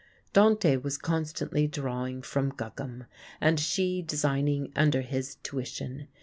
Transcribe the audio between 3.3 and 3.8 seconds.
and